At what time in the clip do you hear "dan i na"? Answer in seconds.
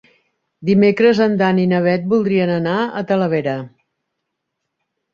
1.43-1.83